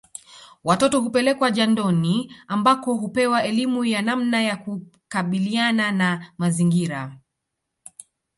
Watoto 0.63 0.99
hupelekwa 1.01 1.51
jandoni 1.51 2.33
ambako 2.47 2.93
hupewa 2.93 3.43
elimu 3.43 3.85
ya 3.85 4.01
namna 4.01 4.41
ya 4.41 4.57
kukabiliana 4.57 5.91
na 5.91 6.31
mazingira 6.37 7.17